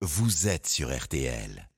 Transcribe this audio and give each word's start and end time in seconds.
vous 0.00 0.46
êtes 0.46 0.68
sur 0.68 0.96
RTL. 0.96 1.68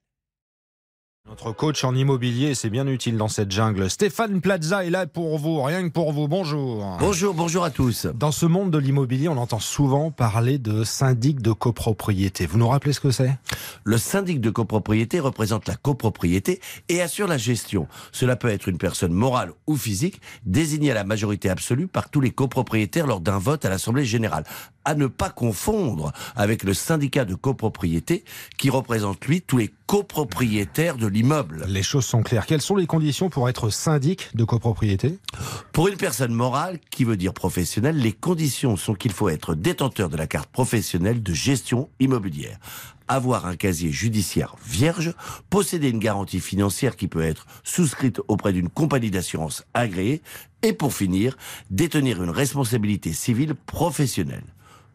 Notre 1.26 1.52
coach 1.52 1.84
en 1.84 1.94
immobilier, 1.94 2.54
c'est 2.54 2.68
bien 2.68 2.86
utile 2.86 3.16
dans 3.16 3.28
cette 3.28 3.50
jungle. 3.50 3.88
Stéphane 3.88 4.40
Plaza 4.40 4.84
est 4.84 4.90
là 4.90 5.06
pour 5.06 5.38
vous, 5.38 5.62
rien 5.62 5.86
que 5.88 5.92
pour 5.92 6.12
vous. 6.12 6.28
Bonjour. 6.28 6.96
Bonjour, 6.98 7.34
bonjour 7.34 7.64
à 7.64 7.70
tous. 7.70 8.06
Dans 8.06 8.32
ce 8.32 8.46
monde 8.46 8.70
de 8.70 8.78
l'immobilier, 8.78 9.28
on 9.28 9.36
entend 9.36 9.60
souvent 9.60 10.10
parler 10.10 10.58
de 10.58 10.84
syndic 10.84 11.40
de 11.40 11.52
copropriété. 11.52 12.46
Vous 12.46 12.58
nous 12.58 12.68
rappelez 12.68 12.92
ce 12.92 13.00
que 13.00 13.10
c'est? 13.10 13.38
Le 13.84 13.96
syndic 13.96 14.40
de 14.40 14.50
copropriété 14.50 15.20
représente 15.20 15.66
la 15.68 15.76
copropriété 15.76 16.60
et 16.88 17.00
assure 17.00 17.28
la 17.28 17.38
gestion. 17.38 17.86
Cela 18.12 18.36
peut 18.36 18.48
être 18.48 18.68
une 18.68 18.78
personne 18.78 19.12
morale 19.12 19.52
ou 19.66 19.76
physique 19.76 20.20
désignée 20.44 20.90
à 20.90 20.94
la 20.94 21.04
majorité 21.04 21.48
absolue 21.48 21.86
par 21.86 22.10
tous 22.10 22.20
les 22.20 22.32
copropriétaires 22.32 23.06
lors 23.06 23.20
d'un 23.20 23.38
vote 23.38 23.64
à 23.64 23.70
l'Assemblée 23.70 24.04
générale. 24.04 24.44
À 24.84 24.94
ne 24.94 25.06
pas 25.06 25.28
confondre 25.28 26.12
avec 26.36 26.64
le 26.64 26.72
syndicat 26.72 27.24
de 27.24 27.34
copropriété 27.34 28.24
qui 28.56 28.70
représente 28.70 29.24
lui 29.26 29.42
tous 29.42 29.58
les 29.58 29.74
copropriétaires 29.86 30.96
de 30.96 31.06
l'immeuble. 31.06 31.64
Les 31.68 31.82
choses 31.82 32.06
sont 32.06 32.22
claires. 32.22 32.46
Quelles 32.46 32.62
sont 32.62 32.76
les 32.76 32.86
conditions 32.86 33.28
pour 33.28 33.48
être 33.48 33.68
syndic 33.68 34.34
de 34.34 34.44
copropriété? 34.44 35.18
Pour 35.72 35.88
une 35.88 35.96
personne 35.96 36.32
morale, 36.32 36.78
qui 36.90 37.04
veut 37.04 37.16
dire 37.16 37.34
professionnelle, 37.34 37.96
les 37.98 38.12
conditions 38.12 38.76
sont 38.76 38.94
qu'il 38.94 39.12
faut 39.12 39.28
être 39.28 39.54
détenteur 39.54 40.08
de 40.08 40.16
la 40.16 40.26
carte 40.26 40.48
professionnelle 40.50 41.22
de 41.22 41.34
gestion 41.34 41.90
immobilière, 42.00 42.58
avoir 43.06 43.46
un 43.46 43.56
casier 43.56 43.92
judiciaire 43.92 44.56
vierge, 44.64 45.12
posséder 45.50 45.90
une 45.90 45.98
garantie 45.98 46.40
financière 46.40 46.96
qui 46.96 47.08
peut 47.08 47.22
être 47.22 47.46
souscrite 47.64 48.20
auprès 48.28 48.52
d'une 48.52 48.68
compagnie 48.68 49.10
d'assurance 49.10 49.64
agréée, 49.74 50.22
et 50.62 50.72
pour 50.72 50.94
finir, 50.94 51.36
détenir 51.70 52.22
une 52.22 52.30
responsabilité 52.30 53.12
civile 53.12 53.54
professionnelle. 53.54 54.44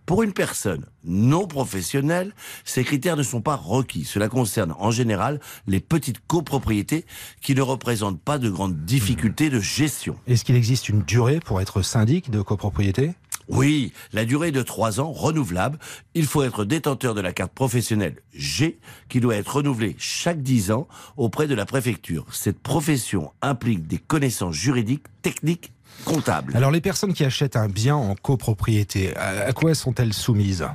Pour 0.06 0.22
une 0.22 0.34
personne 0.34 0.86
non 1.04 1.48
professionnelle, 1.48 2.34
ces 2.64 2.84
critères 2.84 3.18
ne 3.18 3.24
sont 3.24 3.42
pas 3.42 3.56
requis. 3.56 4.06
Cela 4.06 4.30
concerne 4.30 4.76
en 4.78 4.92
général 4.92 5.40
les 5.68 5.80
petites 5.80 6.20
copropriétés 6.28 7.06
qui 7.42 7.56
ne 7.56 7.62
représentent 7.62 8.22
pas 8.22 8.38
de 8.38 8.50
grandes 8.50 8.86
difficultés 8.86 9.50
de 9.50 9.60
gestion. 9.60 10.16
Est-ce 10.28 10.46
qu'il 10.46 10.56
existe 10.56 10.90
une 10.90 11.02
durée 11.02 11.40
pour 11.40 11.60
être 11.60 11.82
syndic 11.82 12.30
de 12.30 12.42
copropriété? 12.42 13.14
Oui, 13.48 13.94
la 14.12 14.26
durée 14.26 14.48
est 14.48 14.52
de 14.52 14.64
trois 14.64 15.00
ans, 15.00 15.12
renouvelable. 15.12 15.78
Il 16.16 16.26
faut 16.26 16.42
être 16.42 16.66
détenteur 16.66 17.14
de 17.14 17.22
la 17.22 17.32
carte 17.32 17.54
professionnelle 17.54 18.18
G, 18.34 18.80
qui 19.08 19.20
doit 19.20 19.36
être 19.36 19.58
renouvelée 19.58 19.96
chaque 20.00 20.42
dix 20.42 20.72
ans 20.72 20.88
auprès 21.16 21.48
de 21.48 21.54
la 21.54 21.66
préfecture. 21.66 22.26
Cette 22.32 22.60
profession 22.60 23.32
implique 23.44 23.86
des 23.86 24.00
connaissances 24.00 24.56
juridiques, 24.56 25.06
techniques 25.22 25.74
comptables. 26.06 26.56
Alors 26.56 26.72
les 26.72 26.82
personnes 26.82 27.14
qui 27.14 27.24
achètent 27.24 27.56
un 27.56 27.68
bien 27.68 27.96
en 27.96 28.16
copropriété, 28.16 29.16
à 29.16 29.54
quoi 29.54 29.74
sont-elles 29.76 30.14
soumises? 30.14 30.66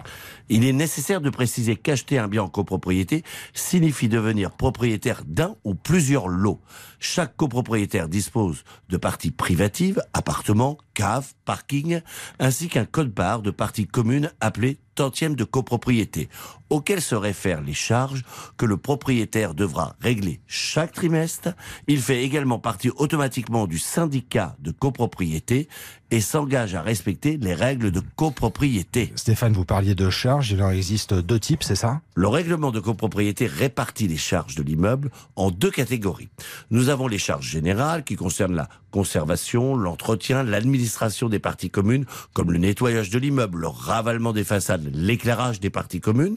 Il 0.48 0.64
est 0.64 0.72
nécessaire 0.72 1.20
de 1.20 1.30
préciser 1.30 1.77
qu'acheter 1.77 2.19
un 2.19 2.27
bien 2.27 2.42
en 2.42 2.48
copropriété 2.48 3.22
signifie 3.55 4.08
devenir 4.08 4.50
propriétaire 4.50 5.22
d'un 5.25 5.55
ou 5.62 5.75
plusieurs 5.75 6.27
lots. 6.27 6.61
Chaque 6.98 7.36
copropriétaire 7.36 8.08
dispose 8.08 8.64
de 8.88 8.97
parties 8.97 9.31
privatives, 9.31 10.03
appartements, 10.12 10.77
caves, 10.94 11.34
parking, 11.44 12.00
ainsi 12.41 12.69
qu'un 12.69 12.84
code-barre 12.84 13.42
de 13.42 13.53
parties 13.53 13.86
communes 13.86 14.33
appelé 14.41 14.78
tantième 14.94 15.34
de 15.34 15.44
copropriété, 15.44 16.28
auquel 16.69 17.00
se 17.00 17.14
réfèrent 17.14 17.62
les 17.62 17.74
charges 17.74 18.22
que 18.56 18.66
le 18.66 18.77
propriétaire 18.77 19.55
devra 19.55 19.97
régler 20.00 20.41
chaque 20.47 20.92
trimestre. 20.92 21.50
Il 21.88 22.00
fait 22.00 22.22
également 22.22 22.58
partie 22.58 22.91
automatiquement 22.91 23.66
du 23.66 23.78
syndicat 23.78 24.56
de 24.60 24.70
copropriété 24.70 25.69
et 26.12 26.20
s'engage 26.20 26.74
à 26.74 26.82
respecter 26.82 27.36
les 27.36 27.55
règles 27.55 27.91
de 27.91 28.02
copropriété. 28.16 29.12
Stéphane, 29.14 29.52
vous 29.52 29.64
parliez 29.64 29.94
de 29.94 30.10
charges, 30.10 30.50
il 30.50 30.62
en 30.62 30.70
existe 30.70 31.14
deux 31.14 31.38
types, 31.38 31.62
c'est 31.62 31.77
ça? 31.77 32.00
Le 32.14 32.28
règlement 32.28 32.72
de 32.72 32.80
copropriété 32.80 33.47
répartit 33.47 34.08
les 34.08 34.16
charges 34.16 34.56
de 34.56 34.62
l'immeuble 34.62 35.10
en 35.36 35.50
deux 35.50 35.70
catégories. 35.70 36.28
Nous 36.70 36.88
avons 36.88 37.06
les 37.06 37.19
charges 37.19 37.47
générales 37.47 38.04
qui 38.04 38.16
concernent 38.16 38.54
la 38.56 38.69
conservation, 38.91 39.77
l'entretien, 39.77 40.42
l'administration 40.42 41.28
des 41.28 41.38
parties 41.38 41.70
communes, 41.70 42.06
comme 42.32 42.50
le 42.50 42.59
nettoyage 42.59 43.10
de 43.10 43.19
l'immeuble, 43.19 43.60
le 43.60 43.69
ravalement 43.69 44.32
des 44.32 44.42
façades, 44.42 44.90
l'éclairage 44.93 45.61
des 45.61 45.71
parties 45.71 46.01
communes. 46.01 46.37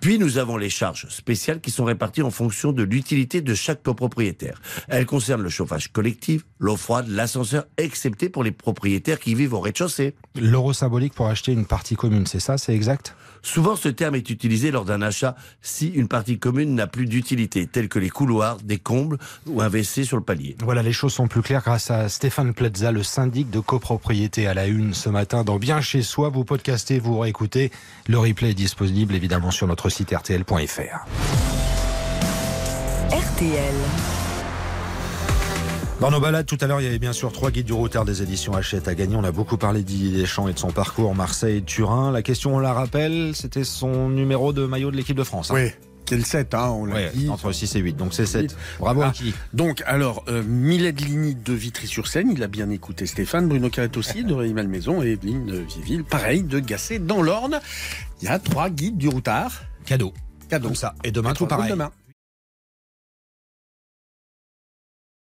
Puis 0.00 0.18
nous 0.18 0.38
avons 0.38 0.56
les 0.56 0.70
charges 0.70 1.06
spéciales 1.10 1.60
qui 1.60 1.70
sont 1.70 1.84
réparties 1.84 2.22
en 2.22 2.30
fonction 2.30 2.72
de 2.72 2.82
l'utilité 2.82 3.42
de 3.42 3.54
chaque 3.54 3.82
copropriétaire. 3.82 4.60
Elles 4.88 5.04
concernent 5.04 5.42
le 5.42 5.50
chauffage 5.50 5.92
collectif, 5.92 6.42
l'eau 6.58 6.76
froide, 6.76 7.06
l'ascenseur, 7.08 7.66
excepté 7.76 8.30
pour 8.30 8.42
les 8.42 8.52
propriétaires 8.52 9.20
qui 9.20 9.34
vivent 9.34 9.52
au 9.52 9.60
rez-de-chaussée. 9.60 10.14
L'euro 10.40 10.72
symbolique 10.72 11.12
pour 11.12 11.26
acheter 11.26 11.52
une 11.52 11.66
partie 11.66 11.96
commune, 11.96 12.26
c'est 12.26 12.40
ça, 12.40 12.56
c'est 12.56 12.74
exact? 12.74 13.14
Souvent, 13.42 13.74
ce 13.74 13.88
terme 13.88 14.14
est 14.14 14.28
utilisé 14.28 14.70
lors 14.70 14.84
d'un 14.84 15.00
achat 15.00 15.34
si 15.62 15.88
une 15.88 16.08
partie 16.08 16.38
commune 16.38 16.74
n'a 16.74 16.86
plus 16.86 17.06
d'utilité, 17.06 17.66
telle 17.66 17.88
que 17.88 17.98
les 17.98 18.10
couloirs, 18.10 18.58
des 18.62 18.78
combles 18.78 19.18
ou 19.46 19.62
un 19.62 19.68
WC 19.68 20.04
sur 20.04 20.16
le 20.16 20.22
palier. 20.22 20.56
Voilà, 20.62 20.82
les 20.82 20.92
choses 20.92 21.14
sont 21.14 21.26
plus 21.26 21.40
claires 21.40 21.62
grâce 21.62 21.90
à 21.90 22.08
Stéphane 22.08 22.52
Plaza, 22.52 22.92
le 22.92 23.02
syndic 23.02 23.50
de 23.50 23.60
copropriété 23.60 24.46
à 24.46 24.54
la 24.54 24.66
une 24.66 24.92
ce 24.92 25.08
matin 25.08 25.42
dans 25.42 25.58
Bien 25.58 25.80
chez 25.80 26.02
soi. 26.02 26.28
Vous 26.28 26.44
podcastez, 26.44 26.98
vous 26.98 27.18
réécoutez. 27.18 27.70
Le 28.08 28.18
replay 28.18 28.50
est 28.50 28.54
disponible 28.54 29.14
évidemment 29.14 29.50
sur 29.50 29.66
notre 29.66 29.89
site 29.90 30.14
rtl.fr. 30.14 31.06
RTL. 33.10 33.74
Dans 36.00 36.10
nos 36.10 36.20
balades, 36.20 36.46
tout 36.46 36.56
à 36.62 36.66
l'heure, 36.66 36.80
il 36.80 36.84
y 36.84 36.86
avait 36.86 36.98
bien 36.98 37.12
sûr 37.12 37.30
trois 37.30 37.50
guides 37.50 37.66
du 37.66 37.74
routard 37.74 38.06
des 38.06 38.22
éditions 38.22 38.54
Hachette 38.54 38.88
à 38.88 38.94
gagner. 38.94 39.16
On 39.16 39.24
a 39.24 39.32
beaucoup 39.32 39.58
parlé 39.58 39.82
d'Didier 39.82 40.22
Deschamps 40.22 40.48
et 40.48 40.54
de 40.54 40.58
son 40.58 40.70
parcours 40.70 41.14
Marseille-Turin. 41.14 42.10
La 42.10 42.22
question, 42.22 42.56
on 42.56 42.58
la 42.58 42.72
rappelle, 42.72 43.32
c'était 43.34 43.64
son 43.64 44.08
numéro 44.08 44.54
de 44.54 44.64
maillot 44.64 44.90
de 44.90 44.96
l'équipe 44.96 45.16
de 45.16 45.24
France. 45.24 45.50
Hein. 45.50 45.56
Oui. 45.56 45.70
Quel 46.06 46.24
7, 46.24 46.54
hein, 46.54 46.70
on 46.70 46.86
l'a 46.86 47.10
dit. 47.10 47.28
Entre 47.28 47.52
6 47.52 47.76
et 47.76 47.78
8, 47.78 47.96
donc 47.96 48.14
c'est 48.14 48.26
7. 48.26 48.56
Bravo 48.80 49.02
à 49.02 49.10
qui? 49.10 49.32
Donc, 49.52 49.82
alors, 49.86 50.24
euh, 50.28 50.42
Millet 50.42 50.90
de 50.90 51.04
Ligny 51.04 51.36
de 51.36 51.52
Vitry-sur-Seine, 51.52 52.32
il 52.32 52.42
a 52.42 52.48
bien 52.48 52.68
écouté 52.70 53.06
Stéphane, 53.06 53.46
Bruno 53.46 53.70
Carrette 53.70 53.96
aussi, 53.96 54.24
de 54.24 54.34
Rémy-Malmaison, 54.34 55.02
et 55.02 55.12
Evelyne 55.12 55.46
de 55.46 55.58
Vieville, 55.58 56.02
pareil, 56.02 56.42
de 56.42 56.58
Gassé 56.58 56.98
dans 56.98 57.22
l'Orne. 57.22 57.60
Il 58.22 58.26
y 58.26 58.28
a 58.28 58.38
trois 58.38 58.68
guides 58.70 58.98
du 58.98 59.08
routard. 59.08 59.62
Cadeau. 59.86 60.12
Cadeau. 60.48 60.68
Comme 60.68 60.74
ça. 60.74 60.94
Et 61.04 61.10
demain, 61.10 61.32
tout 61.32 61.46
pareil. 61.46 61.70
Demain. 61.70 61.90